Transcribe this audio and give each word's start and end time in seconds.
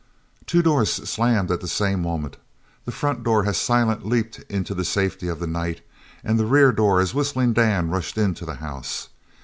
Two 0.47 0.63
doors 0.63 0.91
slammed 0.91 1.51
at 1.51 1.61
the 1.61 1.67
same 1.67 2.01
moment 2.01 2.37
the 2.85 2.91
front 2.91 3.23
door 3.23 3.45
as 3.47 3.57
Silent 3.57 4.03
leaped 4.03 4.39
into 4.49 4.73
the 4.73 4.83
safety 4.83 5.27
of 5.27 5.39
the 5.39 5.45
night, 5.45 5.81
and 6.23 6.39
the 6.39 6.45
rear 6.47 6.71
door 6.71 6.99
as 6.99 7.13
Whistling 7.13 7.53
Dan 7.53 7.91
rushed 7.91 8.17
into 8.17 8.43
the 8.43 8.55
house. 8.55 9.09